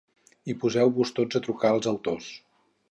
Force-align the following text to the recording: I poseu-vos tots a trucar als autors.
I 0.53 0.55
poseu-vos 0.63 1.13
tots 1.21 1.41
a 1.41 1.43
trucar 1.49 1.73
als 1.75 1.93
autors. 1.95 2.33